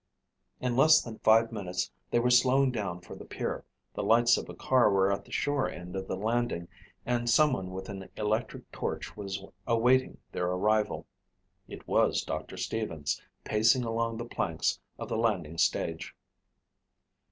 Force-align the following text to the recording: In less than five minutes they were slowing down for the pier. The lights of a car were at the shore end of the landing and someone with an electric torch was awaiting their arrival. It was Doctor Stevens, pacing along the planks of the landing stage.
In 0.59 0.75
less 0.75 0.99
than 0.99 1.19
five 1.19 1.51
minutes 1.51 1.91
they 2.09 2.17
were 2.17 2.31
slowing 2.31 2.71
down 2.71 3.01
for 3.01 3.13
the 3.13 3.23
pier. 3.23 3.65
The 3.93 4.01
lights 4.01 4.35
of 4.35 4.49
a 4.49 4.55
car 4.55 4.89
were 4.89 5.11
at 5.11 5.25
the 5.25 5.31
shore 5.31 5.69
end 5.69 5.95
of 5.95 6.07
the 6.07 6.15
landing 6.15 6.69
and 7.05 7.29
someone 7.29 7.69
with 7.69 7.87
an 7.87 8.09
electric 8.15 8.71
torch 8.71 9.15
was 9.15 9.45
awaiting 9.67 10.17
their 10.31 10.47
arrival. 10.47 11.05
It 11.67 11.87
was 11.87 12.23
Doctor 12.23 12.57
Stevens, 12.57 13.21
pacing 13.43 13.83
along 13.83 14.17
the 14.17 14.25
planks 14.25 14.79
of 14.97 15.07
the 15.07 15.17
landing 15.17 15.59
stage. 15.59 16.15